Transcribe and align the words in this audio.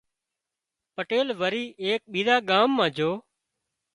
پٽيل 0.95 1.27
وري 1.41 1.65
ايڪ 1.83 2.01
ٻيۯان 2.13 2.39
ڳام 2.49 2.67
مان 2.77 2.89
جھو 2.97 3.11